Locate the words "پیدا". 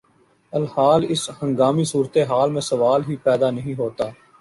3.23-3.49